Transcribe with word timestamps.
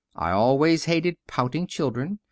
I 0.15 0.31
always 0.31 0.85
hated 0.85 1.17
pouting 1.27 1.67
children. 1.67 2.17